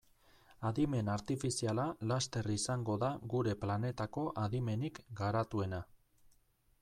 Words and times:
Adimen 0.67 1.09
artifiziala 1.15 1.85
laster 2.11 2.49
izango 2.55 2.95
da 3.05 3.11
gure 3.33 3.55
planetako 3.65 4.23
adimenik 4.45 5.01
garatuena. 5.21 5.83